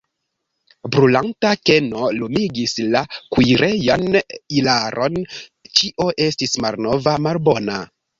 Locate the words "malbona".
7.27-7.77